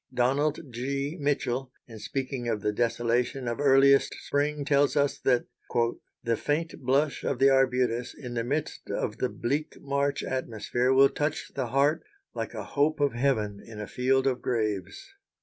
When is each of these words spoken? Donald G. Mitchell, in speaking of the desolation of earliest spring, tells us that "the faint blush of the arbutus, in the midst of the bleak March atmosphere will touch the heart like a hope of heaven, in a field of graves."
Donald 0.11 0.59
G. 0.73 1.15
Mitchell, 1.19 1.71
in 1.87 1.99
speaking 1.99 2.47
of 2.47 2.61
the 2.61 2.73
desolation 2.73 3.47
of 3.47 3.59
earliest 3.59 4.15
spring, 4.19 4.65
tells 4.65 4.95
us 4.95 5.19
that 5.19 5.45
"the 6.23 6.35
faint 6.35 6.79
blush 6.81 7.23
of 7.23 7.37
the 7.37 7.51
arbutus, 7.51 8.15
in 8.15 8.33
the 8.33 8.43
midst 8.43 8.89
of 8.89 9.17
the 9.17 9.29
bleak 9.29 9.77
March 9.79 10.23
atmosphere 10.23 10.91
will 10.91 11.09
touch 11.09 11.51
the 11.53 11.67
heart 11.67 12.01
like 12.33 12.55
a 12.55 12.63
hope 12.63 12.99
of 12.99 13.13
heaven, 13.13 13.61
in 13.63 13.79
a 13.79 13.85
field 13.85 14.25
of 14.25 14.41
graves." 14.41 15.07